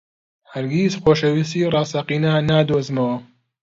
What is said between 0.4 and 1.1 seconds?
هەرگیز